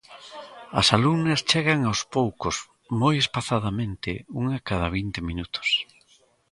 [0.79, 2.55] As alumnas chegan aos poucos,
[3.01, 5.67] moi espazadamente, unha cada vinte minutos.